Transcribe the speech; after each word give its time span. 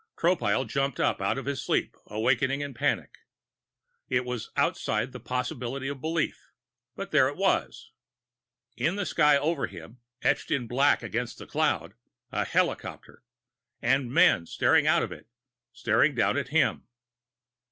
Tropile 0.17 0.67
jumped 0.67 0.99
up 0.99 1.21
out 1.21 1.37
of 1.37 1.45
his 1.45 1.61
sleep, 1.63 1.95
awakening 2.07 2.61
to 2.61 2.73
panic. 2.73 3.19
It 4.09 4.25
was 4.25 4.49
outside 4.57 5.11
the 5.11 5.19
possibility 5.19 5.87
of 5.89 6.01
belief, 6.01 6.49
but 6.95 7.11
there 7.11 7.27
it 7.29 7.37
was: 7.37 7.91
In 8.75 8.95
the 8.95 9.05
sky 9.05 9.37
over 9.37 9.67
him, 9.67 9.99
etched 10.23 10.51
black 10.67 11.03
against 11.03 11.39
a 11.39 11.45
cloud, 11.45 11.93
a 12.31 12.45
helicopter. 12.45 13.21
And 13.79 14.11
men 14.11 14.47
staring 14.47 14.87
out 14.87 15.03
of 15.03 15.11
it, 15.11 15.27
staring 15.71 16.15
down 16.15 16.35
at 16.35 16.47
him. 16.47 16.87